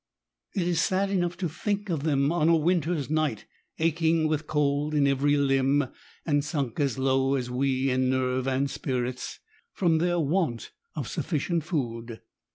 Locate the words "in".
4.95-5.05, 7.91-8.09